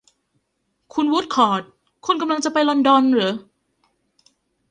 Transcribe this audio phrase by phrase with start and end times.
[0.93, 1.61] คุณวูดคอร์ต
[2.05, 3.33] คุณกำลังจะไปลอนดอนหรือ?